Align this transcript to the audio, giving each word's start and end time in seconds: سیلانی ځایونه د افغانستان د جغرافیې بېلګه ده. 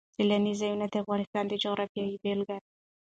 سیلانی 0.15 0.53
ځایونه 0.61 0.85
د 0.89 0.95
افغانستان 1.03 1.43
د 1.47 1.53
جغرافیې 1.63 2.19
بېلګه 2.23 2.55
ده. 2.61 2.67